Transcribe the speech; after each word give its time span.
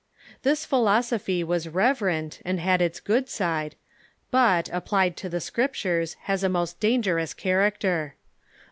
This 0.41 0.65
philosophy 0.65 1.43
was 1.43 1.69
reverent, 1.69 2.41
and 2.43 2.57
liad 2.59 2.81
its 2.81 2.99
good 2.99 3.29
side, 3.29 3.75
but, 4.31 4.67
applied 4.73 5.15
to 5.17 5.29
the 5.29 5.39
Scriptures, 5.39 6.15
has 6.21 6.43
a 6.43 6.49
most 6.49 6.79
dangerous 6.79 7.35
character. 7.35 8.15